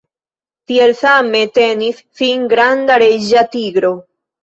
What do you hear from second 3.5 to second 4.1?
tigro.